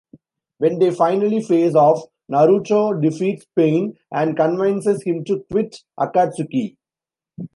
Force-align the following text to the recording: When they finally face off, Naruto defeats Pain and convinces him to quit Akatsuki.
When 0.57 0.79
they 0.79 0.89
finally 0.89 1.43
face 1.43 1.75
off, 1.75 2.03
Naruto 2.27 2.99
defeats 2.99 3.45
Pain 3.55 3.93
and 4.11 4.35
convinces 4.35 5.03
him 5.03 5.23
to 5.25 5.45
quit 5.51 5.77
Akatsuki. 5.99 6.75